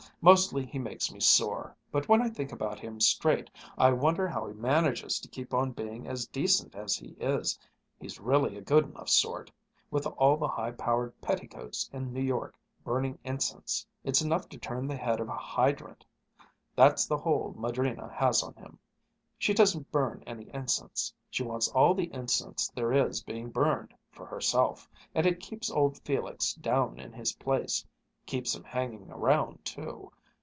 [0.23, 4.45] Mostly he makes me sore, but when I think about him straight, I wonder how
[4.45, 7.57] he manages to keep on being as decent as he is
[7.99, 9.51] he's really a good enough sort!
[9.89, 13.83] with all the high powered petticoats in New York burning incense.
[14.03, 16.05] It's enough to turn the head of a hydrant.
[16.75, 18.77] That's the hold Madrina has on him.
[19.39, 21.11] She doesn't burn any incense.
[21.31, 25.97] She wants all the incense there is being burned, for herself; and it keeps old
[25.97, 27.83] Felix down in his place
[28.27, 30.09] keeps him hanging around too.